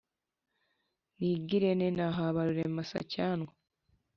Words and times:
nigirente 1.17 1.87
na 1.97 2.07
habarurema 2.17 2.81
sacyanwa 2.91 3.51